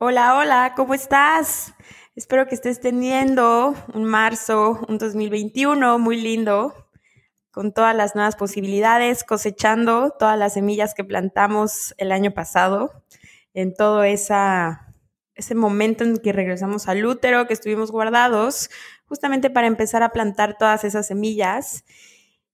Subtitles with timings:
[0.00, 1.74] Hola, hola, ¿cómo estás?
[2.14, 6.72] Espero que estés teniendo un marzo, un 2021 muy lindo,
[7.50, 13.02] con todas las nuevas posibilidades, cosechando todas las semillas que plantamos el año pasado,
[13.54, 14.36] en todo ese
[15.56, 18.70] momento en que regresamos al útero, que estuvimos guardados,
[19.06, 21.84] justamente para empezar a plantar todas esas semillas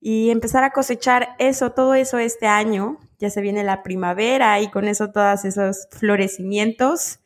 [0.01, 3.01] y empezar a cosechar eso, todo eso este año.
[3.19, 7.21] Ya se viene la primavera y con eso todos esos florecimientos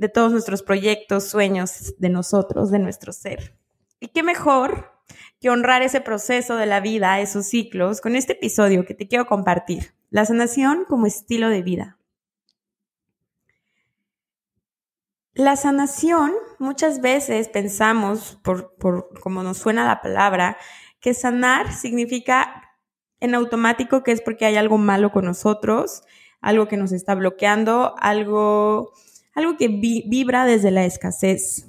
[0.00, 3.54] de todos nuestros proyectos, sueños, de nosotros, de nuestro ser.
[4.00, 4.90] Y qué mejor
[5.42, 9.26] que honrar ese proceso de la vida, esos ciclos, con este episodio que te quiero
[9.26, 11.98] compartir, la sanación como estilo de vida.
[15.34, 20.56] La sanación, muchas veces pensamos, por, por como nos suena la palabra,
[20.98, 22.70] que sanar significa
[23.20, 26.04] en automático que es porque hay algo malo con nosotros,
[26.40, 28.94] algo que nos está bloqueando, algo
[29.40, 31.66] algo que vibra desde la escasez.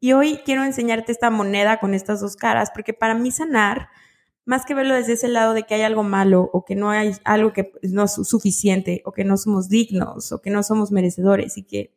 [0.00, 3.88] Y hoy quiero enseñarte esta moneda con estas dos caras, porque para mí sanar,
[4.44, 7.12] más que verlo desde ese lado de que hay algo malo o que no hay
[7.24, 11.56] algo que no es suficiente o que no somos dignos o que no somos merecedores
[11.56, 11.94] y que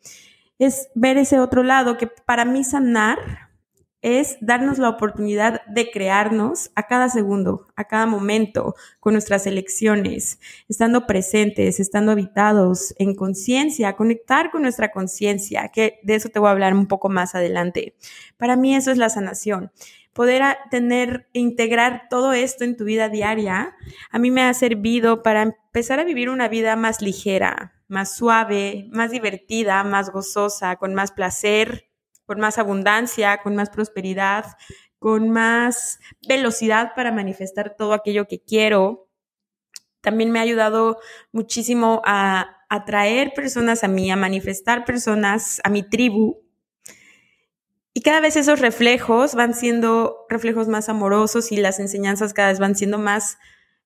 [0.57, 3.46] es ver ese otro lado que para mí sanar
[4.01, 10.39] es darnos la oportunidad de crearnos a cada segundo, a cada momento, con nuestras elecciones,
[10.69, 16.49] estando presentes, estando habitados en conciencia, conectar con nuestra conciencia, que de eso te voy
[16.49, 17.95] a hablar un poco más adelante.
[18.37, 19.71] Para mí eso es la sanación.
[20.13, 23.75] Poder tener, integrar todo esto en tu vida diaria,
[24.09, 28.87] a mí me ha servido para empezar a vivir una vida más ligera, más suave,
[28.91, 31.86] más divertida, más gozosa, con más placer,
[32.27, 34.45] con más abundancia, con más prosperidad,
[34.99, 39.10] con más velocidad para manifestar todo aquello que quiero.
[40.02, 40.99] También me ha ayudado
[41.32, 46.43] muchísimo a atraer personas a mí, a manifestar personas a mi tribu.
[47.93, 52.60] Y cada vez esos reflejos van siendo reflejos más amorosos y las enseñanzas cada vez
[52.60, 53.37] van siendo más,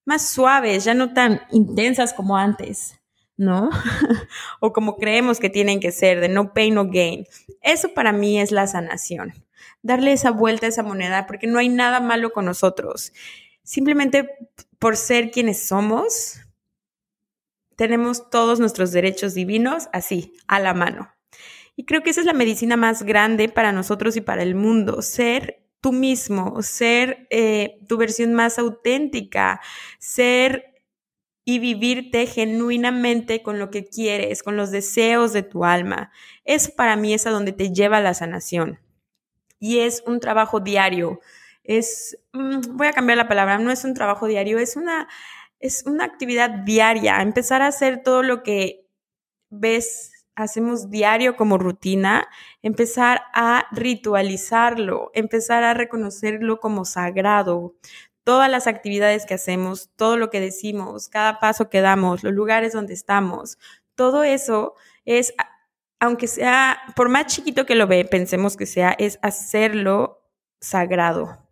[0.03, 3.00] más suaves, ya no tan intensas como antes.
[3.41, 3.72] ¿No?
[4.59, 7.25] o como creemos que tienen que ser, de no pain, no gain.
[7.62, 9.34] Eso para mí es la sanación.
[9.81, 13.13] Darle esa vuelta a esa moneda, porque no hay nada malo con nosotros.
[13.63, 14.30] Simplemente
[14.78, 16.40] por ser quienes somos,
[17.75, 21.12] tenemos todos nuestros derechos divinos así, a la mano.
[21.75, 25.01] Y creo que esa es la medicina más grande para nosotros y para el mundo,
[25.01, 29.62] ser tú mismo, ser eh, tu versión más auténtica,
[29.97, 30.70] ser
[31.44, 36.12] y vivirte genuinamente con lo que quieres, con los deseos de tu alma.
[36.46, 38.79] Eso para mí es a donde te lleva la sanación.
[39.59, 41.19] Y es un trabajo diario.
[41.63, 45.07] Es, mm, voy a cambiar la palabra, no es un trabajo diario, es una,
[45.59, 47.22] es una actividad diaria.
[47.22, 48.88] Empezar a hacer todo lo que
[49.50, 52.28] ves, hacemos diario como rutina,
[52.62, 57.75] empezar a ritualizarlo, empezar a reconocerlo como sagrado
[58.23, 62.73] todas las actividades que hacemos, todo lo que decimos, cada paso que damos, los lugares
[62.73, 63.57] donde estamos,
[63.95, 65.33] todo eso es,
[65.99, 70.27] aunque sea, por más chiquito que lo ve, pensemos que sea, es hacerlo
[70.59, 71.47] sagrado,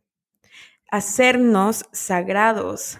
[0.89, 2.99] hacernos sagrados,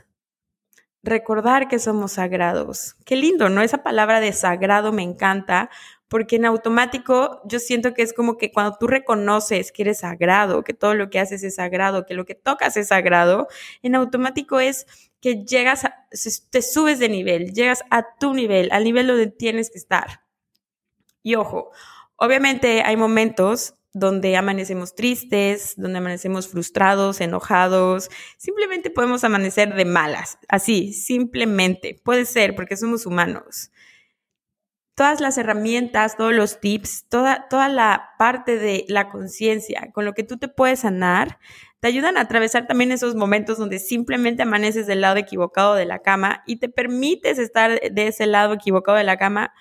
[1.04, 2.96] recordar que somos sagrados.
[3.06, 3.62] Qué lindo, ¿no?
[3.62, 5.70] Esa palabra de sagrado me encanta
[6.10, 10.64] porque en automático yo siento que es como que cuando tú reconoces que eres sagrado,
[10.64, 13.48] que todo lo que haces es sagrado, que lo que tocas es sagrado,
[13.84, 14.88] en automático es
[15.22, 16.08] que llegas, a,
[16.50, 20.26] te subes de nivel, llegas a tu nivel, al nivel donde tienes que estar.
[21.22, 21.72] Y ojo,
[22.16, 30.38] obviamente hay momentos donde amanecemos tristes, donde amanecemos frustrados, enojados, simplemente podemos amanecer de malas,
[30.48, 33.72] así, simplemente, puede ser porque somos humanos
[35.00, 40.14] todas las herramientas, todos los tips, toda, toda la parte de la conciencia con lo
[40.14, 41.40] que tú te puedes sanar,
[41.80, 46.00] te ayudan a atravesar también esos momentos donde simplemente amaneces del lado equivocado de la
[46.00, 49.54] cama y te permites estar de ese lado equivocado de la cama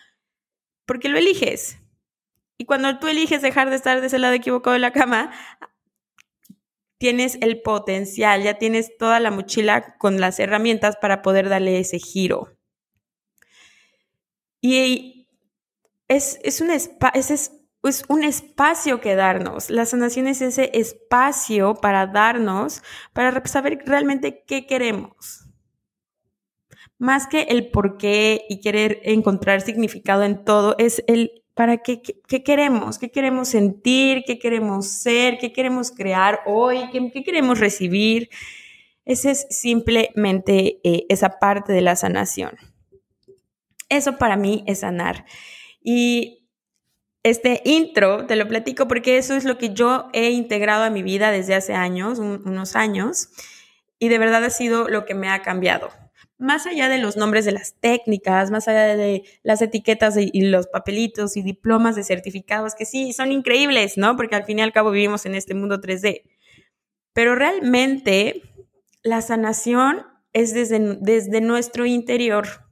[0.87, 1.79] porque lo eliges.
[2.57, 5.31] Y cuando tú eliges dejar de estar de ese lado equivocado de la cama,
[6.99, 12.01] tienes el potencial, ya tienes toda la mochila con las herramientas para poder darle ese
[12.01, 12.59] giro.
[14.61, 15.18] Y
[16.09, 19.71] es, es, un, es, es un espacio que darnos.
[19.71, 22.83] La sanación es ese espacio para darnos,
[23.13, 25.45] para saber realmente qué queremos.
[26.99, 32.01] Más que el por qué y querer encontrar significado en todo, es el para qué,
[32.03, 38.29] qué, queremos, qué queremos sentir, qué queremos ser, qué queremos crear hoy, qué, queremos recibir.
[39.05, 42.57] Esa es simplemente eh, esa parte de la sanación.
[43.89, 45.25] Eso para mí es sanar.
[45.81, 46.49] Y
[47.23, 51.03] este intro te lo platico porque eso es lo que yo he integrado a mi
[51.03, 53.29] vida desde hace años, unos años,
[53.99, 55.91] y de verdad ha sido lo que me ha cambiado
[56.39, 60.69] más allá de los nombres de las técnicas, más allá de las etiquetas y los
[60.69, 64.17] papelitos y diplomas de certificados, que sí, son increíbles, ¿no?
[64.17, 66.23] Porque al fin y al cabo vivimos en este mundo 3D.
[67.13, 68.43] Pero realmente
[69.03, 72.68] la sanación es desde, desde nuestro interior.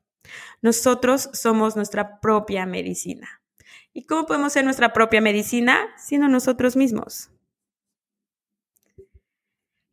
[0.66, 3.40] Nosotros somos nuestra propia medicina.
[3.92, 5.86] ¿Y cómo podemos ser nuestra propia medicina?
[5.96, 7.30] Siendo nosotros mismos.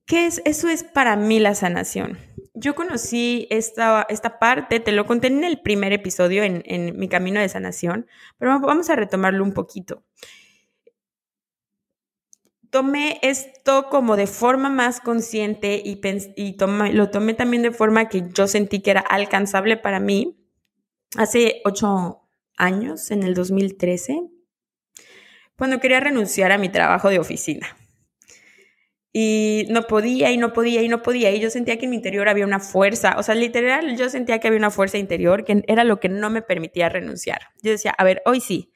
[0.07, 0.41] ¿Qué es?
[0.45, 2.17] Eso es para mí la sanación
[2.55, 7.39] yo conocí esta, esta parte, te lo conté en el primer episodio, en, mi camino
[7.39, 10.03] de sanación, pero vamos a retomarlo un poquito.
[12.69, 15.99] Tomé esto como de forma más consciente y,
[16.35, 16.57] y
[16.93, 20.42] lo tomé también de forma que yo sentí que era alcanzable para mí
[21.17, 22.21] hace ocho
[22.57, 24.21] años, en el 2013,
[25.57, 27.77] cuando quería renunciar a mi trabajo de oficina
[29.15, 31.97] y no podía y no podía y no podía y yo sentía que en mi
[31.97, 35.63] interior había una fuerza, o sea, literal yo sentía que había una fuerza interior que
[35.67, 37.41] era lo que no me permitía renunciar.
[37.61, 38.71] Yo decía, a ver, hoy sí.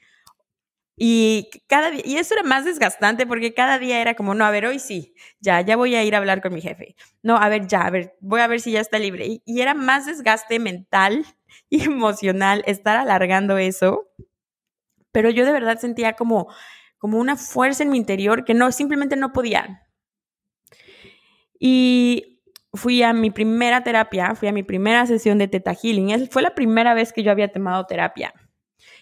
[0.99, 4.51] Y cada día, y eso era más desgastante porque cada día era como, no, a
[4.51, 6.95] ver, hoy sí, ya, ya voy a ir a hablar con mi jefe.
[7.21, 9.27] No, a ver, ya, a ver, voy a ver si ya está libre.
[9.27, 11.25] Y, y era más desgaste mental
[11.69, 14.07] emocional estar alargando eso.
[15.11, 16.47] Pero yo de verdad sentía como,
[16.97, 19.87] como una fuerza en mi interior que no, simplemente no podía,
[21.59, 22.41] y
[22.73, 26.27] fui a mi primera terapia, fui a mi primera sesión de Teta Healing.
[26.29, 28.33] Fue la primera vez que yo había tomado terapia.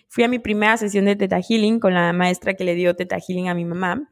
[0.08, 3.18] Fui a mi primera sesión de Teta Healing con la maestra que le dio Teta
[3.18, 4.10] Healing a mi mamá.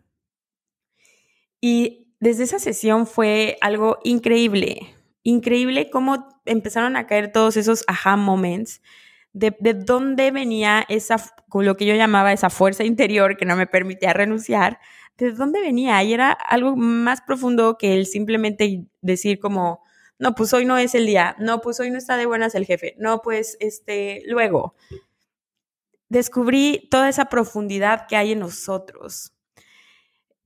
[1.62, 8.18] Y desde esa sesión fue algo increíble, increíble cómo empezaron a caer todos esos aha
[8.18, 8.82] moments
[9.34, 11.18] de, de dónde venía esa,
[11.54, 14.80] lo que yo llamaba esa fuerza interior que no me permitía renunciar,
[15.18, 19.84] de dónde venía y era algo más profundo que el simplemente decir como,
[20.18, 22.66] no, pues hoy no es el día, no, pues hoy no está de buenas el
[22.66, 24.76] jefe, no, pues este, luego.
[26.10, 29.34] Descubrí toda esa profundidad que hay en nosotros.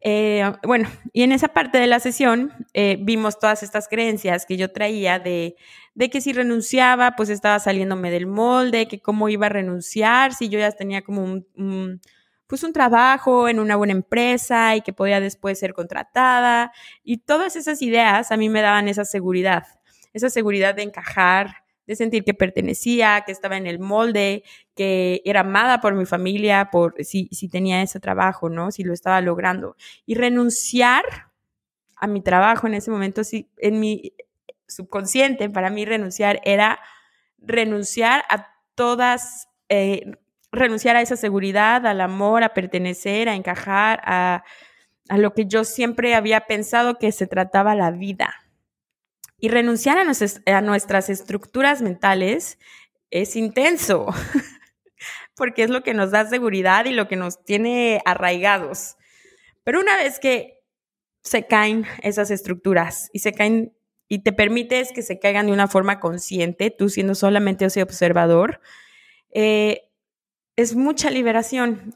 [0.01, 4.55] Eh, bueno, y en esa parte de la sesión eh, vimos todas estas creencias que
[4.55, 5.55] yo traía de,
[5.95, 10.49] de, que si renunciaba, pues estaba saliéndome del molde, que cómo iba a renunciar, si
[10.49, 12.01] yo ya tenía como un
[12.47, 16.71] pues un trabajo en una buena empresa y que podía después ser contratada.
[17.03, 19.65] Y todas esas ideas a mí me daban esa seguridad,
[20.13, 24.43] esa seguridad de encajar, de sentir que pertenecía, que estaba en el molde,
[24.75, 28.71] que era amada por mi familia, por si, si tenía ese trabajo, ¿no?
[28.71, 29.75] Si lo estaba logrando.
[30.05, 31.03] Y renunciar
[31.95, 34.13] a mi trabajo en ese momento, sí, en mi
[34.67, 36.79] subconsciente, para mí renunciar era
[37.39, 40.11] renunciar a todas, eh,
[40.51, 44.43] renunciar a esa seguridad, al amor, a pertenecer, a encajar, a,
[45.09, 48.33] lo que yo siempre había pensado que se trataba la vida.
[49.39, 52.57] Y renunciar a nuestras, a nuestras estructuras mentales
[53.11, 54.07] es intenso,
[55.35, 58.97] porque es lo que nos da seguridad y lo que nos tiene arraigados.
[59.63, 60.61] Pero una vez que
[61.23, 63.73] se caen esas estructuras y se caen
[64.07, 68.61] y te permites que se caigan de una forma consciente, tú siendo solamente ese observador,
[69.31, 69.89] eh,
[70.55, 71.95] es mucha liberación.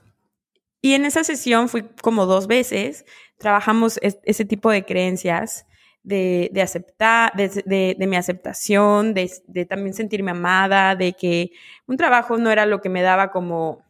[0.81, 3.05] Y en esa sesión fui como dos veces,
[3.37, 5.65] trabajamos ese tipo de creencias,
[6.03, 11.51] de, aceptar, de, mi aceptación, de, también sentirme amada, de que
[11.87, 13.85] un trabajo no era lo que me daba como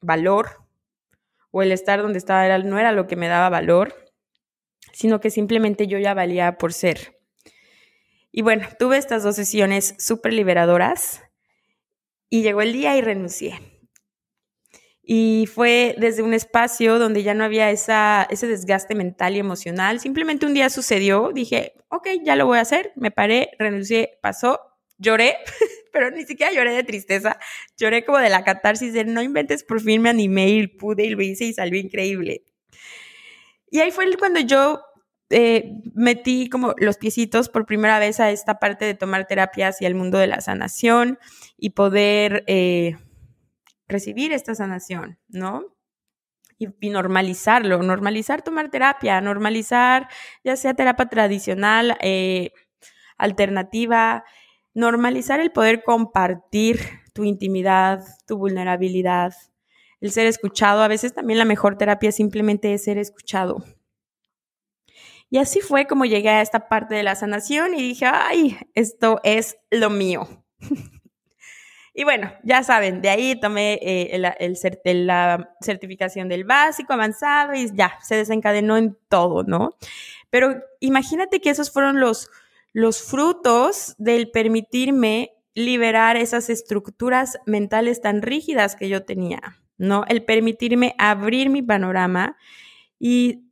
[0.00, 0.64] valor,
[1.50, 3.94] o el estar donde estaba no era lo que me daba valor,
[4.92, 7.18] sino que simplemente yo ya valía por ser.
[8.32, 11.22] Y bueno, tuve estas dos sesiones súper liberadoras
[12.28, 13.75] y llegó el día y renuncié.
[15.08, 20.00] Y fue desde un espacio donde ya no había esa, ese desgaste mental y emocional.
[20.00, 24.58] Simplemente un día sucedió, dije, ok, ya lo voy a hacer, me paré, renuncié, pasó,
[24.98, 25.36] lloré,
[25.92, 27.38] pero ni siquiera lloré de tristeza,
[27.76, 31.10] lloré como de la catarsis de no inventes, por fin me animé y pude y
[31.10, 32.42] lo hice y salió increíble.
[33.70, 34.82] Y ahí fue cuando yo
[35.30, 39.86] eh, metí como los piecitos por primera vez a esta parte de tomar terapia hacia
[39.86, 41.20] el mundo de la sanación
[41.56, 42.42] y poder...
[42.48, 42.96] Eh,
[43.88, 45.64] recibir esta sanación, ¿no?
[46.58, 50.08] Y, normalizarlo, normalizar tomar terapia, normalizar
[50.42, 52.52] ya sea terapia tradicional, eh,
[53.18, 54.24] alternativa,
[54.72, 56.80] normalizar el poder compartir
[57.12, 59.34] tu intimidad, tu vulnerabilidad,
[60.00, 60.82] el ser escuchado.
[60.82, 63.62] A veces también la mejor terapia simplemente es ser escuchado.
[65.28, 69.20] Y así fue como llegué a esta parte de la sanación y dije, ay, esto
[69.24, 70.44] es lo mío.
[71.98, 77.98] y bueno, ya saben, de ahí tomé eh, la certificación del básico avanzado y ya,
[78.02, 79.70] se desencadenó en todo, ¿no?
[80.28, 82.30] Pero imagínate que esos fueron los,
[82.74, 89.40] los frutos del permitirme liberar esas estructuras mentales tan rígidas que yo tenía,
[89.78, 90.04] ¿no?
[90.06, 92.36] El permitirme abrir mi panorama
[92.98, 93.46] y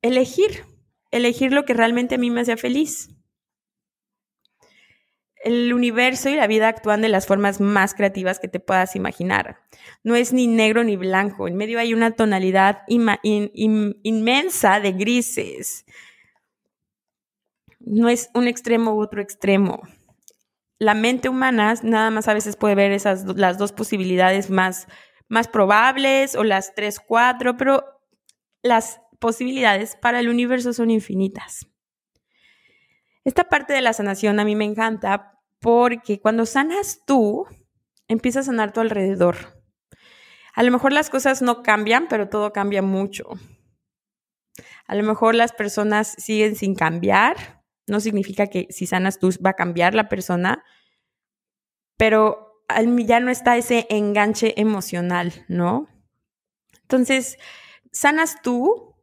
[0.00, 0.64] elegir,
[1.10, 3.10] elegir lo que realmente a mí me hacía feliz.
[5.42, 9.58] El universo y la vida actúan de las formas más creativas que te puedas imaginar.
[10.04, 11.48] No es ni negro ni blanco.
[11.48, 15.84] En medio hay una tonalidad inmensa de grises.
[17.80, 19.82] No es un extremo u otro extremo.
[20.78, 24.86] La mente humana nada más a veces puede ver esas las dos posibilidades más,
[25.28, 27.84] más probables o las tres, cuatro, pero
[28.62, 31.66] las posibilidades para el universo son infinitas.
[33.24, 35.31] Esta parte de la sanación a mí me encanta
[35.62, 37.46] porque cuando sanas tú,
[38.08, 39.62] empiezas a sanar tu alrededor.
[40.54, 43.28] A lo mejor las cosas no cambian, pero todo cambia mucho.
[44.86, 47.62] A lo mejor las personas siguen sin cambiar.
[47.86, 50.64] No significa que si sanas tú va a cambiar la persona,
[51.96, 52.64] pero
[53.06, 55.88] ya no está ese enganche emocional, ¿no?
[56.82, 57.38] Entonces,
[57.92, 58.96] sanas tú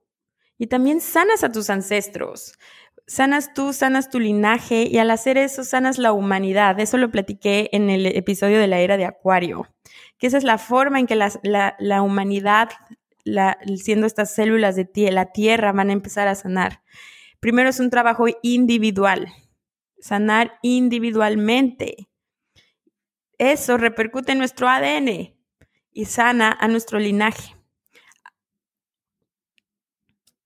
[0.57, 2.59] y también sanas a tus ancestros.
[3.09, 6.79] Sanas tú, sanas tu linaje y al hacer eso sanas la humanidad.
[6.79, 9.67] Eso lo platiqué en el episodio de la era de Acuario,
[10.19, 12.69] que esa es la forma en que la, humanidad,
[13.77, 16.83] siendo estas células de la Tierra, van a empezar a sanar.
[17.39, 19.27] Primero es un trabajo individual,
[19.99, 22.09] sanar individualmente.
[23.39, 25.35] Eso repercute en nuestro ADN
[25.91, 27.55] y sana a nuestro linaje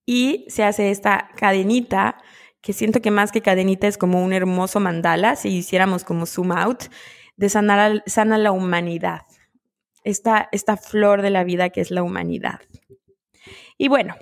[0.06, 2.18] y se hace esta cadenita,
[2.64, 6.54] que siento que más que cadenita es como un hermoso mandala, si hiciéramos como zoom
[6.54, 6.86] out,
[7.36, 9.24] de sanar sana la humanidad,
[10.06, 12.62] esta, esta flor de la vida que es la humanidad.
[13.78, 14.16] Y bueno,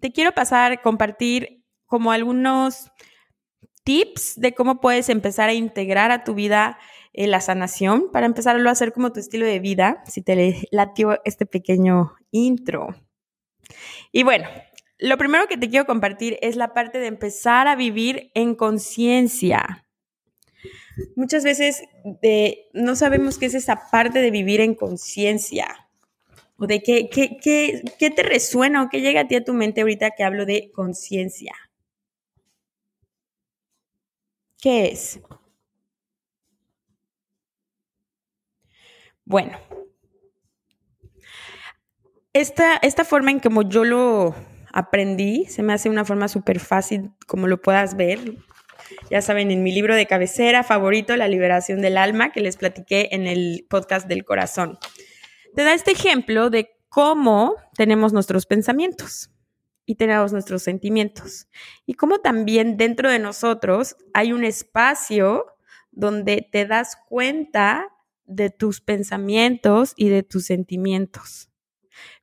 [0.00, 2.90] te quiero pasar, compartir como algunos
[3.84, 6.78] tips de cómo puedes empezar a integrar a tu vida
[7.12, 11.20] eh, la sanación para empezarlo a hacer como tu estilo de vida, si te latió
[11.26, 12.88] este pequeño intro.
[14.12, 14.48] Y bueno,
[14.98, 19.86] lo primero que te quiero compartir es la parte de empezar a vivir en conciencia.
[21.14, 21.82] Muchas veces
[22.72, 25.88] no sabemos qué es esa parte de vivir en conciencia.
[26.58, 27.38] O de qué, qué,
[27.98, 30.70] qué, te resuena o qué llega a ti a tu mente ahorita que hablo de
[30.72, 31.52] conciencia.
[34.58, 35.20] ¿Qué es?
[39.26, 39.58] Bueno,
[42.32, 44.34] esta, esta forma en como yo lo,
[44.76, 48.36] aprendí, se me hace una forma súper fácil, como lo puedas ver.
[49.10, 53.08] Ya saben, en mi libro de cabecera favorito, La liberación del alma, que les platiqué
[53.12, 54.78] en el podcast del corazón.
[55.54, 59.30] Te da este ejemplo de cómo tenemos nuestros pensamientos
[59.86, 61.48] y tenemos nuestros sentimientos.
[61.86, 65.46] Y cómo también dentro de nosotros hay un espacio
[65.90, 67.88] donde te das cuenta
[68.26, 71.48] de tus pensamientos y de tus sentimientos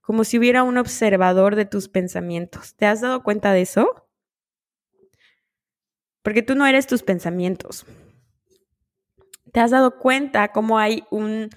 [0.04, 2.76] como si hubiera un observador de tus pensamientos.
[2.76, 4.06] ¿Te has dado cuenta de eso?
[6.22, 7.86] Porque tú no eres tus pensamientos.
[9.54, 11.50] ¿Te has dado cuenta cómo hay un,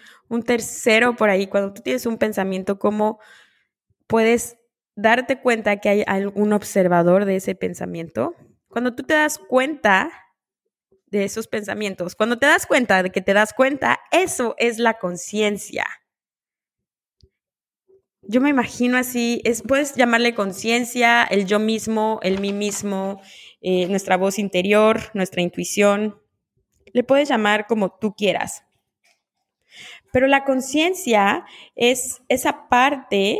[0.44, 1.48] tercero por ahí?
[1.48, 3.18] Cuando tú tienes un pensamiento, ¿cómo
[4.06, 4.56] puedes
[4.94, 8.36] darte cuenta que hay un observador de ese pensamiento?
[8.68, 10.12] Cuando tú te das cuenta
[11.06, 14.98] de esos pensamientos, cuando te das cuenta de que te das cuenta, eso es la
[14.98, 15.84] conciencia
[18.28, 23.20] yo me imagino así, es, puedes llamarle conciencia, el yo mismo, el mí mismo,
[23.60, 26.20] eh, nuestra voz interior, nuestra intuición,
[26.92, 28.64] le puedes llamar como tú quieras.
[30.12, 33.38] Pero la conciencia es esa parte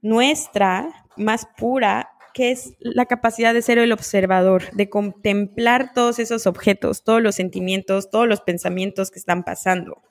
[0.00, 6.46] nuestra más pura que es la capacidad de ser el observador, de contemplar todos esos
[6.46, 10.02] objetos, todos los sentimientos, todos los pensamientos que están pasando.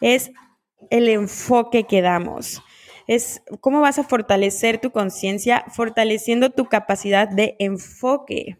[0.00, 0.30] Es
[0.90, 2.62] el enfoque que damos.
[3.06, 8.58] Es cómo vas a fortalecer tu conciencia, fortaleciendo tu capacidad de enfoque,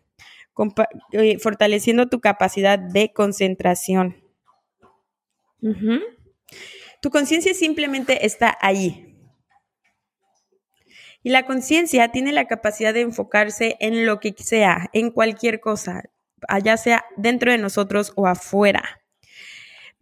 [1.13, 4.17] eh, fortaleciendo tu capacidad de concentración.
[7.01, 9.13] Tu conciencia simplemente está ahí.
[11.23, 16.03] Y la conciencia tiene la capacidad de enfocarse en lo que sea, en cualquier cosa,
[16.49, 19.02] allá sea dentro de nosotros o afuera.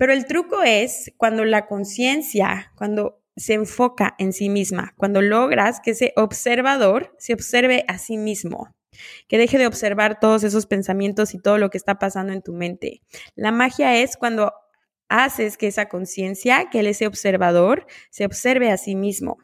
[0.00, 5.78] Pero el truco es cuando la conciencia, cuando se enfoca en sí misma, cuando logras
[5.80, 8.75] que ese observador se observe a sí mismo,
[9.28, 12.54] que deje de observar todos esos pensamientos y todo lo que está pasando en tu
[12.54, 13.02] mente.
[13.35, 14.54] La magia es cuando
[15.11, 19.37] haces que esa conciencia, que ese observador, se observe a sí mismo.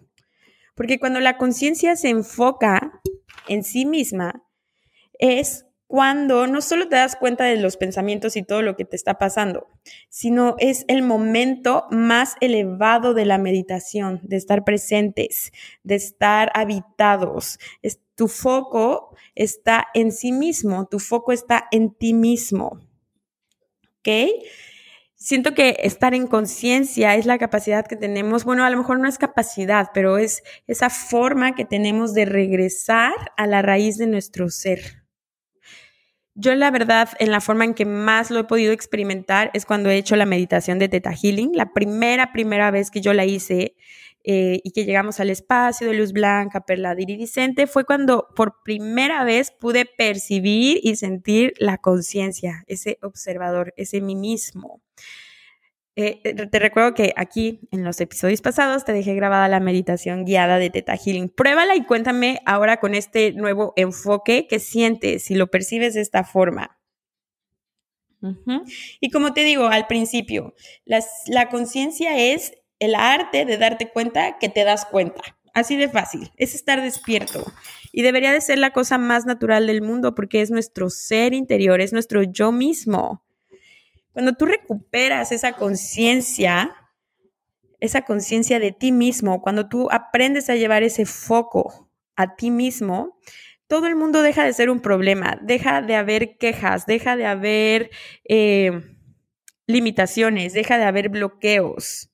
[0.75, 3.03] Porque cuando la conciencia se enfoca
[3.47, 4.43] en sí misma,
[5.19, 8.97] es cuando no solo te das cuenta de los pensamientos y todo lo que te
[8.97, 9.69] está pasando,
[10.09, 15.53] sino es el momento más elevado de la meditación, de estar presentes,
[15.85, 17.59] de estar habitados.
[17.83, 22.81] Es, tu foco está en sí mismo, tu foco está en ti mismo.
[24.01, 24.09] ¿Ok?
[25.17, 29.09] siento que estar en conciencia es la capacidad que tenemos, bueno, a lo mejor no
[29.09, 34.51] es capacidad, pero es esa forma que tenemos de regresar a la raíz de nuestro
[34.51, 34.96] ser.
[36.39, 39.89] Yo la verdad, en la forma en que más lo he podido experimentar es cuando
[39.89, 41.53] he hecho la meditación de Theta Healing.
[41.55, 43.75] La primera, primera vez que yo la hice
[44.23, 49.25] eh, y que llegamos al espacio de luz blanca, perla iridiscente, fue cuando por primera
[49.25, 54.83] vez pude percibir y sentir la conciencia, ese observador, ese mí mismo.
[55.99, 60.59] Eh, te recuerdo que aquí en los episodios pasados te dejé grabada la meditación guiada
[60.59, 61.31] de Teta Healing.
[61.31, 66.23] Pruébala y cuéntame ahora con este nuevo enfoque qué sientes, si lo percibes de esta
[66.23, 66.79] forma.
[69.01, 74.49] Y como te digo al principio, la conciencia es el arte de darte cuenta que
[74.49, 75.23] te das cuenta.
[75.55, 77.43] Así de fácil, es estar despierto.
[77.91, 81.81] Y debería de ser la cosa más natural del mundo porque es nuestro ser interior,
[81.81, 83.26] es nuestro yo mismo.
[84.17, 86.75] Cuando tú recuperas esa conciencia,
[87.81, 93.21] esa conciencia de ti mismo, cuando tú aprendes a llevar ese foco a ti mismo,
[93.67, 97.91] todo el mundo deja de ser un problema, deja de haber quejas, deja de haber
[98.27, 98.81] eh,
[99.67, 102.11] limitaciones, deja de haber bloqueos.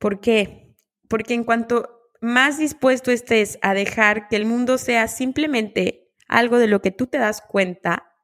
[0.00, 0.74] ¿Por qué?
[1.08, 1.88] Porque en cuanto
[2.20, 7.06] más dispuesto estés a dejar que el mundo sea simplemente algo de lo que tú
[7.06, 8.15] te das cuenta,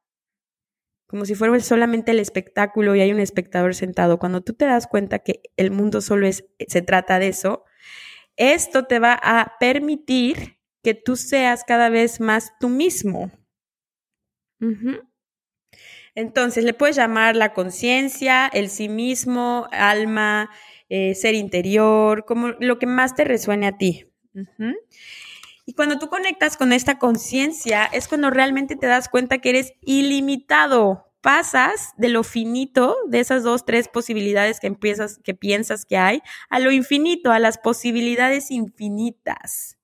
[1.13, 4.17] como si fuera solamente el espectáculo y hay un espectador sentado.
[4.17, 7.65] Cuando tú te das cuenta que el mundo solo es, se trata de eso,
[8.35, 13.31] esto te va a permitir que tú seas cada vez más tú mismo.
[16.15, 20.49] Entonces, le puedes llamar la conciencia, el sí mismo, alma,
[20.89, 24.11] eh, ser interior, como lo que más te resuene a ti.
[25.65, 29.73] Y cuando tú conectas con esta conciencia es cuando realmente te das cuenta que eres
[29.81, 31.09] ilimitado.
[31.21, 36.21] Pasas de lo finito, de esas dos, tres posibilidades que, empiezas, que piensas que hay,
[36.49, 39.77] a lo infinito, a las posibilidades infinitas.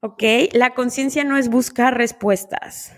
[0.00, 0.22] ¿Ok?
[0.52, 2.92] La conciencia no es buscar respuestas.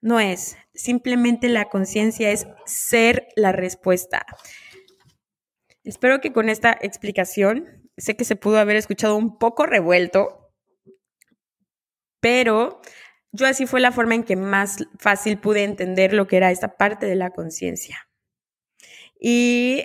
[0.00, 0.56] No es.
[0.74, 4.26] Simplemente la conciencia es ser la respuesta.
[5.84, 10.52] Espero que con esta explicación sé que se pudo haber escuchado un poco revuelto,
[12.20, 12.80] pero
[13.32, 16.76] yo así fue la forma en que más fácil pude entender lo que era esta
[16.76, 18.08] parte de la conciencia.
[19.20, 19.82] Y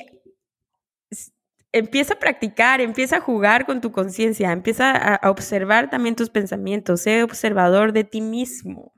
[1.71, 7.01] empieza a practicar, empieza a jugar con tu conciencia, empieza a, observar también tus pensamientos,
[7.01, 8.93] sé observador de ti mismo.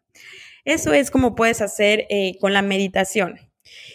[0.66, 3.40] Eso es como puedes hacer eh, con la meditación.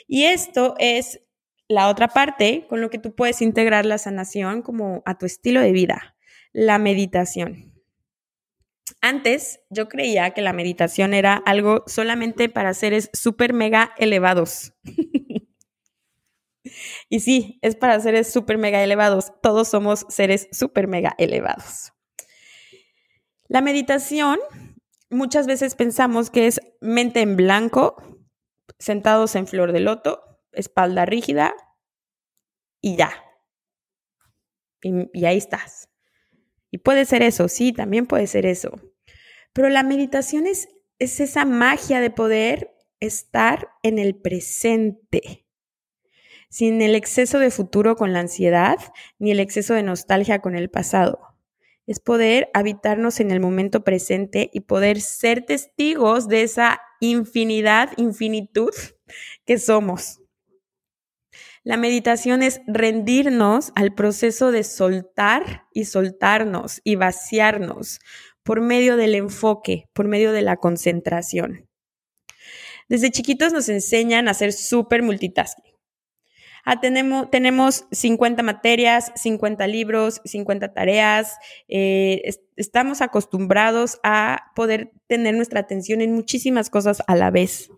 [0.06, 1.20] Y esto es
[1.68, 5.60] la otra parte con lo que tú puedes integrar la sanación como a tu estilo
[5.60, 6.16] de vida,
[6.52, 7.72] la meditación.
[9.00, 14.72] Antes yo creía que la meditación era algo solamente para seres súper mega elevados.
[17.08, 19.32] y sí, es para seres súper mega elevados.
[19.42, 21.92] Todos somos seres súper mega elevados.
[23.48, 24.38] La meditación,
[25.10, 27.96] muchas veces pensamos que es mente en blanco,
[28.78, 30.25] sentados en flor de loto,
[30.56, 31.54] espalda rígida
[32.80, 33.12] y ya.
[34.82, 35.88] Y, ahí estás.
[36.70, 38.80] Y puede ser eso, sí, también puede ser eso.
[39.52, 45.46] Pero la meditación es, es esa magia de poder estar en el presente,
[46.48, 48.76] sin el exceso de futuro con la ansiedad,
[49.18, 51.18] ni el exceso de nostalgia con el pasado.
[51.86, 58.72] Es poder habitarnos en el momento presente y poder ser testigos de esa infinidad, infinitud
[59.44, 60.20] que somos.
[61.66, 67.98] La meditación es rendirnos al proceso de soltar y soltarnos y vaciarnos
[68.44, 71.68] por medio del enfoque, por medio de la concentración.
[72.88, 75.74] Desde chiquitos nos enseñan a ser súper multitasking.
[76.64, 81.36] Ah, tenemos, tenemos 50 materias, 50 libros, 50 tareas.
[81.66, 82.22] Eh,
[82.54, 87.70] estamos acostumbrados a poder tener nuestra atención en muchísimas cosas a la vez.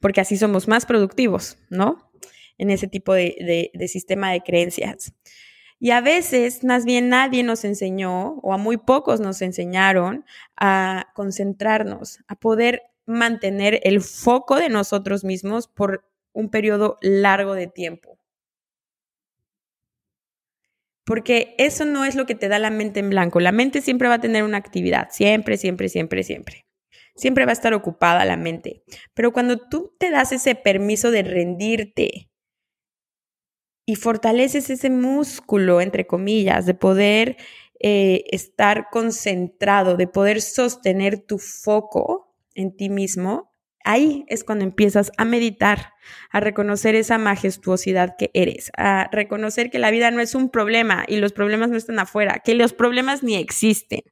[0.00, 2.10] Porque así somos más productivos, ¿no?
[2.58, 5.12] En ese tipo de, sistema de creencias.
[5.78, 10.24] Y a veces, más bien, nadie nos enseñó, o a muy pocos nos enseñaron,
[10.56, 17.66] a concentrarnos, a poder mantener el foco de nosotros mismos por un periodo largo de
[17.66, 18.18] tiempo.
[21.04, 23.40] Porque eso no es lo que te da la mente en blanco.
[23.40, 26.64] La mente siempre va a tener una actividad, siempre, siempre, siempre, siempre.
[27.14, 28.82] Siempre va a estar ocupada la mente.
[29.14, 32.30] Pero cuando tú te das ese permiso de rendirte
[33.84, 37.36] y fortaleces ese músculo, entre comillas, de poder
[37.80, 43.52] eh, estar concentrado, de poder sostener tu foco en ti mismo,
[43.84, 45.94] Ahí es cuando empiezas a meditar,
[46.30, 51.04] a reconocer esa majestuosidad que eres, a reconocer que la vida no es un problema
[51.08, 54.02] y los problemas no están afuera, que los problemas ni existen.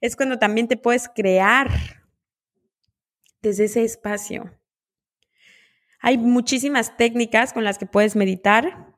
[0.00, 2.01] Es cuando también te puedes crear
[3.42, 4.50] desde ese espacio.
[6.00, 8.92] Hay muchísimas técnicas con las que puedes meditar,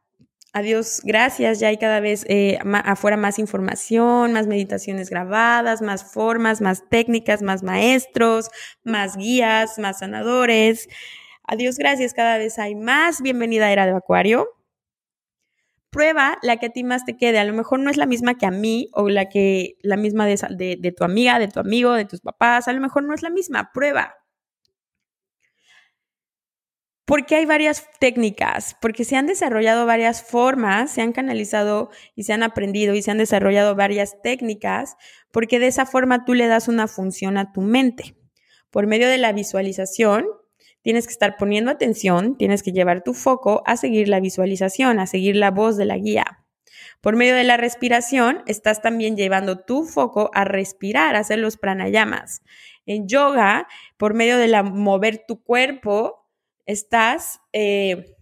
[0.56, 6.60] Adiós, gracias, ya hay cada vez eh, afuera más información, más meditaciones grabadas, más formas,
[6.60, 8.50] más técnicas, más maestros,
[8.84, 10.88] más guías, más sanadores.
[11.42, 13.20] Adiós, gracias, cada vez hay más.
[13.20, 14.46] Bienvenida a Era de Acuario.
[15.90, 17.40] Prueba la que a ti más te quede.
[17.40, 20.24] A lo mejor no es la misma que a mí o la que la misma
[20.24, 20.36] de,
[20.80, 22.68] de tu amiga, de tu amigo, de tus papás.
[22.68, 23.72] A lo mejor no es la misma.
[23.74, 24.14] Prueba.
[27.06, 32.32] Porque hay varias técnicas, porque se han desarrollado varias formas, se han canalizado y se
[32.32, 34.96] han aprendido y se han desarrollado varias técnicas,
[35.30, 38.16] porque de esa forma tú le das una función a tu mente.
[38.70, 40.24] Por medio de la visualización,
[40.80, 45.06] tienes que estar poniendo atención, tienes que llevar tu foco a seguir la visualización, a
[45.06, 46.44] seguir la voz de la guía.
[47.02, 51.58] Por medio de la respiración, estás también llevando tu foco a respirar, a hacer los
[51.58, 52.42] pranayamas.
[52.86, 56.23] En yoga, por medio de la mover tu cuerpo,
[56.66, 58.16] estás, eh,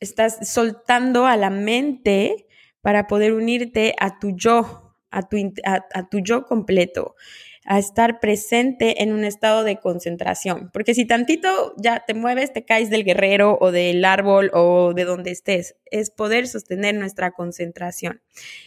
[0.00, 2.46] estás soltando a la mente
[2.80, 7.16] para poder unirte a tu yo, a tu, a, tu yo completo,
[7.64, 10.70] a estar presente en un estado de concentración.
[10.72, 15.04] Porque si tantito ya te mueves, te caes del guerrero o del árbol o de
[15.04, 18.22] donde estés, es poder sostener nuestra concentración.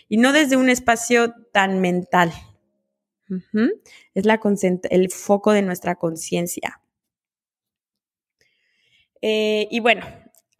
[0.07, 2.31] Y no desde un espacio tan mental.
[4.13, 4.39] Es la
[4.89, 6.80] el foco de nuestra conciencia.
[9.21, 10.05] Eh, y bueno,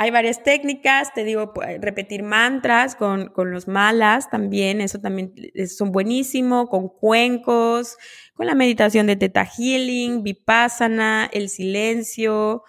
[0.02, 5.32] hay varias técnicas, te digo, repetir mantras con, con, los malas también, eso también
[5.67, 7.97] son buenísimo, con cuencos,
[8.34, 12.63] con la meditación de Teta Healing, Vipassana, el silencio.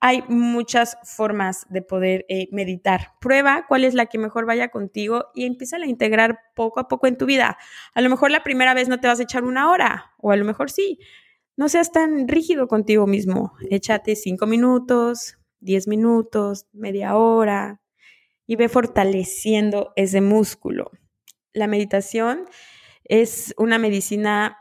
[0.00, 3.12] Hay muchas formas de poder eh, meditar.
[3.20, 7.06] Prueba cuál es la que mejor vaya contigo y empieza a integrar poco a poco
[7.06, 7.58] en tu vida.
[7.92, 10.36] A lo mejor la primera vez no te vas a echar una hora, o a
[10.36, 10.98] lo mejor sí,
[11.56, 13.54] no seas tan rígido contigo mismo.
[13.70, 17.80] Échate cinco minutos, diez minutos, media hora
[18.46, 20.90] y ve fortaleciendo ese músculo.
[21.52, 22.46] La meditación
[23.04, 24.58] es una medicina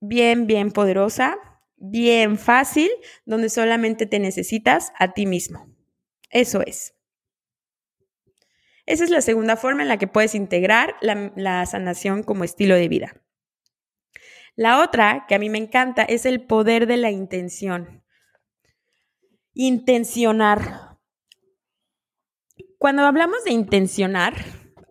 [0.00, 1.38] bien, bien poderosa,
[1.76, 2.90] bien fácil,
[3.24, 5.68] donde solamente te necesitas a ti mismo.
[6.30, 6.94] Eso es.
[8.86, 12.74] Esa es la segunda forma en la que puedes integrar la, la sanación como estilo
[12.74, 13.25] de vida.
[14.56, 18.02] La otra, que a mí me encanta, es el poder de la intención.
[19.52, 20.96] Intencionar.
[22.78, 24.34] Cuando hablamos de intencionar,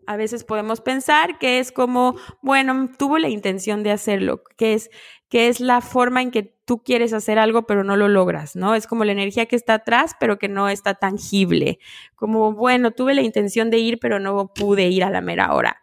[0.06, 4.92] a veces podemos pensar que es como, bueno, tuvo la intención de hacerlo, que es,
[5.30, 8.76] que es la forma en que tú quieres hacer algo pero no lo logras, ¿no?
[8.76, 11.80] Es como la energía que está atrás pero que no está tangible.
[12.16, 15.82] Como, bueno, tuve la intención de ir pero no pude ir a la mera hora.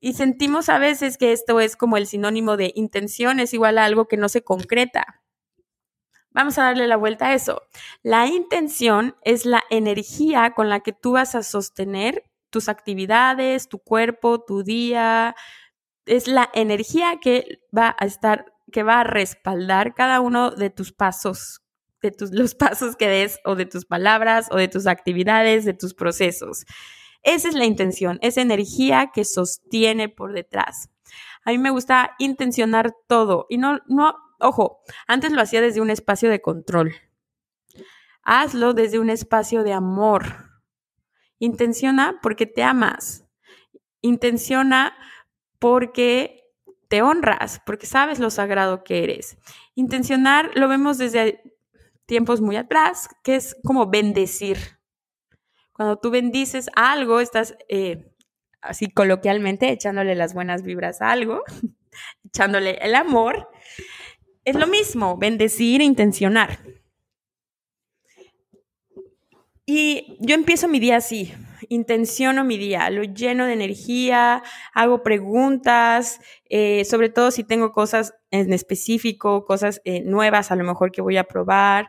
[0.00, 3.84] Y sentimos a veces que esto es como el sinónimo de intención, es igual a
[3.84, 5.22] algo que no se concreta.
[6.32, 7.62] Vamos a darle la vuelta a eso.
[8.02, 13.78] La intención es la energía con la que tú vas a sostener tus actividades, tu
[13.78, 15.34] cuerpo, tu día.
[16.06, 20.92] Es la energía que va a estar, que va a respaldar cada uno de tus
[20.92, 21.62] pasos,
[22.00, 25.74] de tus, los pasos que des o de tus palabras o de tus actividades, de
[25.74, 26.64] tus procesos.
[27.22, 30.90] Esa es la intención, esa energía que sostiene por detrás.
[31.44, 35.90] A mí me gusta intencionar todo y no, no, ojo, antes lo hacía desde un
[35.90, 36.92] espacio de control.
[38.22, 40.62] Hazlo desde un espacio de amor.
[41.38, 43.24] Intenciona porque te amas.
[44.02, 44.94] Intenciona
[45.58, 46.40] porque
[46.90, 49.38] te honras porque sabes lo sagrado que eres.
[49.74, 51.40] Intencionar lo vemos desde
[52.04, 54.79] tiempos muy atrás, que es como bendecir.
[55.80, 58.12] Cuando tú bendices algo, estás eh,
[58.60, 61.42] así coloquialmente echándole las buenas vibras a algo,
[62.26, 63.48] echándole el amor.
[64.44, 66.58] Es lo mismo, bendecir e intencionar.
[69.64, 71.32] Y yo empiezo mi día así,
[71.70, 74.42] intenciono mi día, lo lleno de energía,
[74.74, 80.64] hago preguntas, eh, sobre todo si tengo cosas en específico, cosas eh, nuevas a lo
[80.64, 81.88] mejor que voy a probar.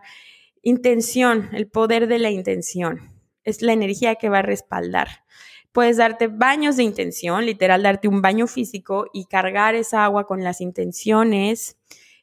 [0.62, 5.24] Intención, el poder de la intención, es la energía que va a respaldar.
[5.72, 10.44] Puedes darte baños de intención, literal, darte un baño físico y cargar esa agua con
[10.44, 11.78] las intenciones.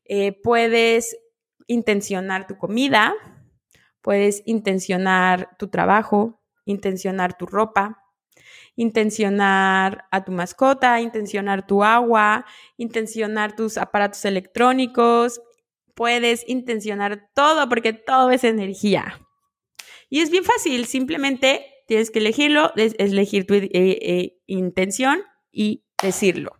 [0.04, 1.16] Eh, puedes
[1.66, 3.14] intencionar tu comida,
[4.02, 8.04] puedes intencionar tu trabajo, intencionar tu ropa,
[8.76, 12.44] intencionar a tu mascota, intencionar tu agua,
[12.76, 15.40] intencionar tus aparatos electrónicos.
[15.94, 19.18] Puedes intencionar todo porque todo es energía.
[20.08, 26.52] Y es bien fácil, simplemente tienes que elegirlo, elegir tu eh, eh, intención y decirlo.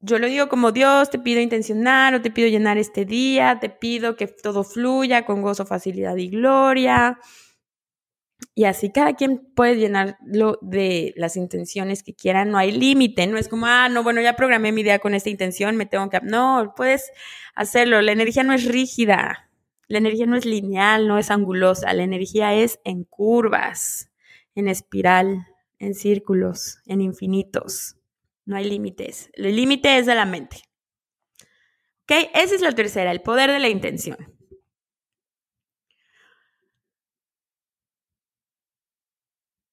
[0.00, 3.68] Yo lo digo como Dios, te pido intencionar o te pido llenar este día, te
[3.68, 7.18] pido que todo fluya con gozo, facilidad y gloria.
[8.54, 13.38] Y así cada quien puede llenarlo de las intenciones que quieran, no hay límite, no
[13.38, 16.20] es como, ah, no, bueno, ya programé mi día con esta intención, me tengo que...
[16.22, 17.10] No, puedes
[17.56, 19.47] hacerlo, la energía no es rígida,
[19.88, 24.10] la energía no es lineal, no es angulosa, la energía es en curvas,
[24.54, 25.46] en espiral,
[25.78, 27.96] en círculos, en infinitos.
[28.44, 29.30] No hay límites.
[29.32, 30.62] El límite es de la mente.
[32.02, 32.30] ¿Ok?
[32.34, 34.16] Esa es la tercera, el poder de la intención.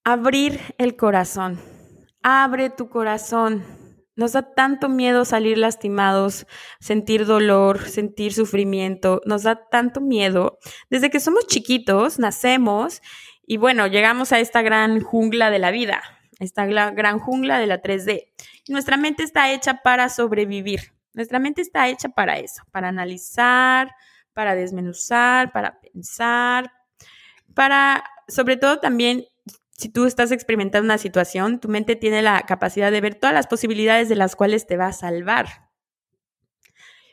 [0.03, 1.59] Abrir el corazón.
[2.21, 3.84] Abre tu corazón.
[4.15, 6.47] Nos da tanto miedo salir lastimados,
[6.79, 9.21] sentir dolor, sentir sufrimiento.
[9.25, 10.57] Nos da tanto miedo.
[10.89, 13.01] Desde que somos chiquitos, nacemos
[13.47, 16.01] y bueno, llegamos a esta gran jungla de la vida,
[16.39, 18.31] esta gran jungla de la 3D.
[18.67, 20.93] Nuestra mente está hecha para sobrevivir.
[21.13, 23.95] Nuestra mente está hecha para eso, para analizar,
[24.33, 26.71] para desmenuzar, para pensar,
[27.53, 29.25] para, sobre todo también,
[29.77, 33.47] si tú estás experimentando una situación, tu mente tiene la capacidad de ver todas las
[33.47, 35.69] posibilidades de las cuales te va a salvar.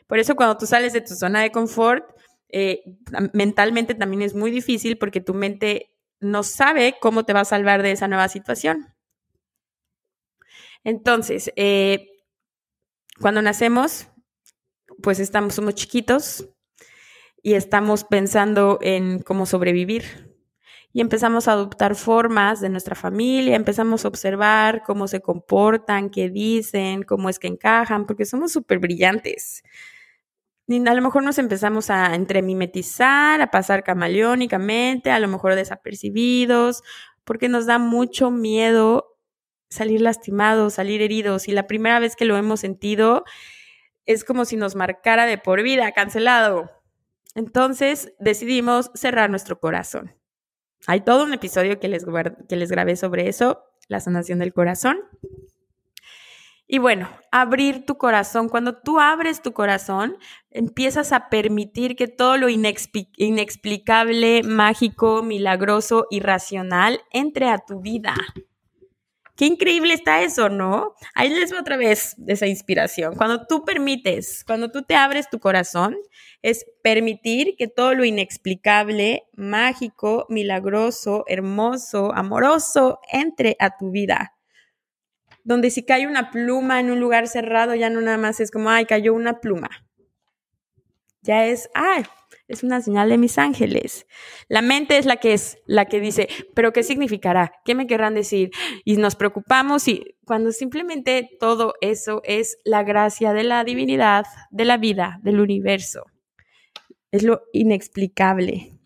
[0.07, 2.05] Por eso cuando tú sales de tu zona de confort,
[2.49, 2.83] eh,
[3.33, 7.81] mentalmente también es muy difícil porque tu mente no sabe cómo te va a salvar
[7.83, 8.93] de esa nueva situación.
[10.85, 12.09] Entonces, eh,
[13.19, 14.07] cuando nacemos,
[15.01, 16.49] pues estamos, somos chiquitos
[17.41, 20.32] y estamos pensando en cómo sobrevivir.
[20.93, 26.29] Y empezamos a adoptar formas de nuestra familia, empezamos a observar cómo se comportan, qué
[26.29, 29.63] dicen, cómo es que encajan, porque somos súper brillantes.
[30.67, 36.83] Y a lo mejor nos empezamos a entremimetizar, a pasar camaleónicamente, a lo mejor desapercibidos,
[37.23, 39.17] porque nos da mucho miedo
[39.69, 41.47] salir lastimados, salir heridos.
[41.47, 43.25] Y la primera vez que lo hemos sentido
[44.05, 46.69] es como si nos marcara de por vida, cancelado.
[47.35, 50.22] Entonces decidimos cerrar nuestro corazón.
[50.87, 52.05] Hay todo un episodio que les,
[52.47, 54.97] que les grabé sobre eso, la sanación del corazón.
[56.67, 58.49] Y bueno, abrir tu corazón.
[58.49, 60.17] Cuando tú abres tu corazón,
[60.49, 68.15] empiezas a permitir que todo lo inexplicable, mágico, milagroso, irracional entre a tu vida.
[69.43, 70.95] Qué increíble está eso, ¿no?
[71.13, 73.13] Ahí les va otra vez esa inspiración.
[73.17, 75.97] Cuando tú permites, cuando tú te abres tu corazón,
[76.41, 84.33] es permitir que todo lo inexplicable, mágico, milagroso, hermoso, amoroso entre a tu vida.
[85.43, 88.69] Donde si cae una pluma en un lugar cerrado, ya no nada más es como,
[88.69, 89.69] ay, cayó una pluma.
[91.21, 92.05] Ya es, ay,
[92.53, 94.07] es una señal de mis ángeles.
[94.47, 97.51] La mente es la que es, la que dice, pero ¿qué significará?
[97.65, 98.51] ¿Qué me querrán decir?
[98.85, 104.65] Y nos preocupamos y cuando simplemente todo eso es la gracia de la divinidad, de
[104.65, 106.05] la vida, del universo.
[107.11, 108.77] Es lo inexplicable.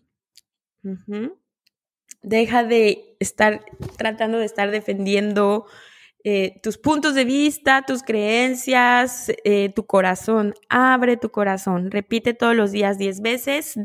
[2.22, 3.64] Deja de estar
[3.96, 5.66] tratando de estar defendiendo
[6.24, 10.54] eh, tus puntos de vista, tus creencias, eh, tu corazón.
[10.68, 11.90] Abre tu corazón.
[11.90, 13.78] Repite todos los días 10 veces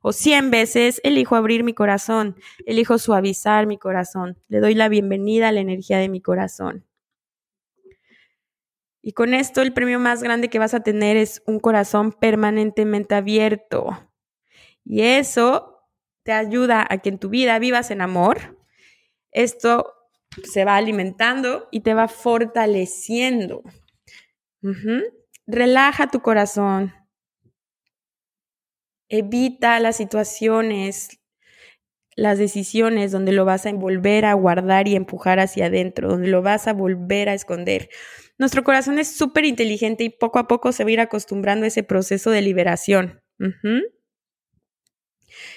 [0.00, 1.00] o 100 veces.
[1.04, 2.36] Elijo abrir mi corazón.
[2.64, 4.38] Elijo suavizar mi corazón.
[4.48, 6.86] Le doy la bienvenida a la energía de mi corazón.
[9.02, 13.14] Y con esto el premio más grande que vas a tener es un corazón permanentemente
[13.14, 13.98] abierto.
[14.84, 15.88] Y eso
[16.22, 18.58] te ayuda a que en tu vida vivas en amor.
[19.32, 19.99] Esto
[20.44, 23.62] se va alimentando y te va fortaleciendo.
[25.46, 26.94] Relaja tu corazón.
[29.08, 31.20] Evita las situaciones,
[32.14, 36.42] las decisiones donde lo vas a envolver a guardar y empujar hacia adentro, donde lo
[36.42, 37.88] vas a volver a esconder.
[38.38, 41.68] Nuestro corazón es súper inteligente y poco a poco se va a ir acostumbrando a
[41.68, 43.20] ese proceso de liberación.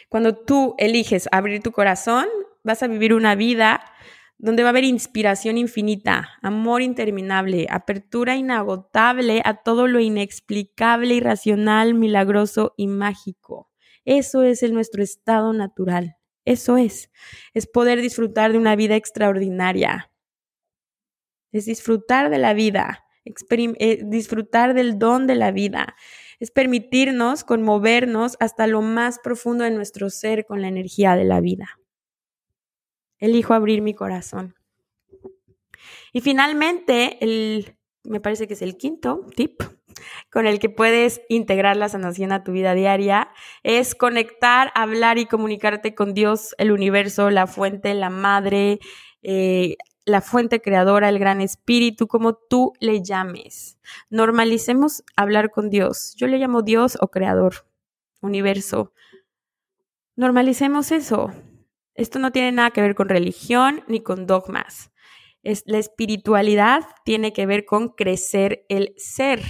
[0.09, 2.25] Cuando tú eliges abrir tu corazón,
[2.63, 3.85] vas a vivir una vida
[4.43, 11.93] donde va a haber inspiración infinita, amor interminable, apertura inagotable a todo lo inexplicable, irracional,
[11.93, 13.71] milagroso y mágico.
[14.03, 16.17] Eso es nuestro estado natural.
[16.43, 17.09] Eso es.
[17.53, 20.11] Es poder disfrutar de una vida extraordinaria.
[21.53, 25.95] Es disfrutar de la vida, eh, disfrutar del don de la vida.
[26.41, 31.39] Es permitirnos conmovernos hasta lo más profundo de nuestro ser con la energía de la
[31.39, 31.79] vida
[33.23, 34.53] elijo abrir mi corazón.
[36.11, 39.63] Y finalmente, el, me parece que es el quinto tip
[40.29, 43.29] con el que puedes integrar la sanación a tu vida diaria,
[43.63, 48.79] es conectar, hablar y comunicarte con Dios, el universo, la fuente, la madre,
[49.21, 53.79] eh, la fuente creadora, el gran espíritu, como tú le llames.
[54.09, 56.13] Normalicemos hablar con Dios.
[56.17, 57.65] Yo le llamo Dios o creador,
[58.21, 58.91] universo.
[60.17, 61.31] Normalicemos eso.
[61.95, 64.91] Esto no tiene nada que ver con religión ni con dogmas.
[65.43, 69.41] Es, la espiritualidad tiene que ver con crecer el ser.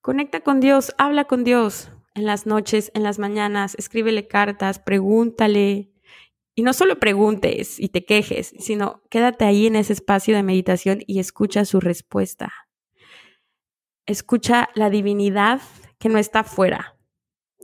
[0.00, 5.92] Conecta con Dios, habla con Dios en las noches, en las mañanas, escríbele cartas, pregúntale.
[6.54, 11.00] Y no solo preguntes y te quejes, sino quédate ahí en ese espacio de meditación
[11.06, 12.52] y escucha su respuesta.
[14.06, 15.60] Escucha la divinidad
[15.98, 16.96] que no está afuera,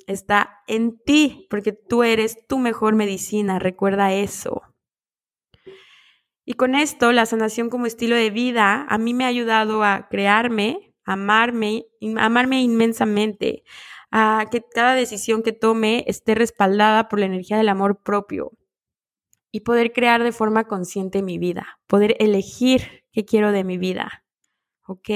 [0.06, 4.62] está en ti, porque tú eres tu mejor medicina, recuerda eso.
[6.44, 10.08] Y con esto, la sanación como estilo de vida a mí me ha ayudado a
[10.08, 11.86] crearme, amarme,
[12.18, 13.64] amarme inmensamente,
[14.12, 18.52] a que cada decisión que tome esté respaldada por la energía del amor propio
[19.50, 24.24] y poder crear de forma consciente mi vida, poder elegir qué quiero de mi vida.
[24.86, 25.08] ¿Ok?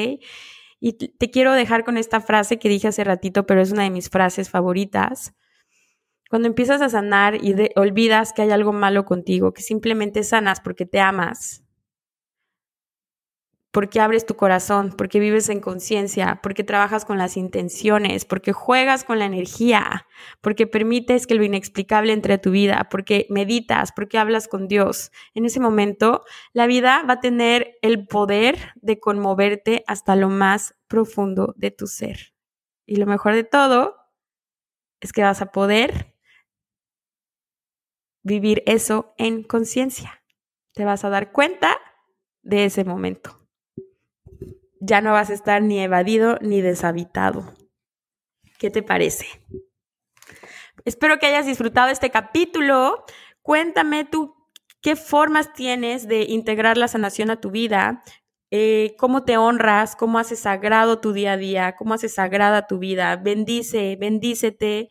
[0.80, 3.90] Y te quiero dejar con esta frase que dije hace ratito, pero es una de
[3.90, 5.34] mis frases favoritas.
[6.30, 10.86] Cuando empiezas a sanar y olvidas que hay algo malo contigo, que simplemente sanas porque
[10.86, 11.64] te amas,
[13.70, 19.04] porque abres tu corazón, porque vives en conciencia, porque trabajas con las intenciones, porque juegas
[19.04, 20.06] con la energía,
[20.40, 25.12] porque permites que lo inexplicable entre a tu vida, porque meditas, porque hablas con Dios.
[25.34, 30.74] En ese momento, la vida va a tener el poder de conmoverte hasta lo más
[30.88, 32.34] profundo de tu ser.
[32.86, 33.96] Y lo mejor de todo
[35.00, 36.16] es que vas a poder
[38.22, 40.22] vivir eso en conciencia.
[40.74, 41.78] Te vas a dar cuenta
[42.42, 43.39] de ese momento
[44.80, 47.54] ya no vas a estar ni evadido ni deshabitado.
[48.58, 49.26] ¿Qué te parece?
[50.84, 53.04] Espero que hayas disfrutado este capítulo.
[53.42, 54.34] Cuéntame tú
[54.80, 58.02] qué formas tienes de integrar la sanación a tu vida,
[58.50, 62.78] eh, cómo te honras, cómo haces sagrado tu día a día, cómo haces sagrada tu
[62.78, 63.16] vida.
[63.16, 64.88] Bendice, bendícete,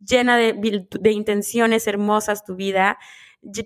[0.00, 2.98] llena de, de intenciones hermosas tu vida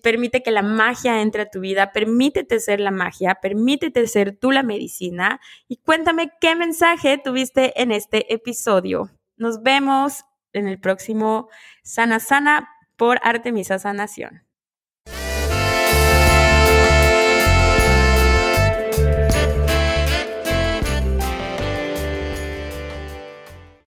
[0.03, 4.51] permite que la magia entre a tu vida, permítete ser la magia, permítete ser tú
[4.51, 9.11] la medicina y cuéntame qué mensaje tuviste en este episodio.
[9.37, 11.49] Nos vemos en el próximo
[11.83, 14.50] Sana Sana por Artemisa Sanación.